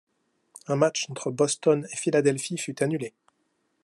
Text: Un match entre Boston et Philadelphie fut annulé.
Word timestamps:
Un 0.67 0.77
match 0.77 1.05
entre 1.11 1.29
Boston 1.29 1.87
et 1.91 1.95
Philadelphie 1.95 2.57
fut 2.57 2.81
annulé. 2.81 3.13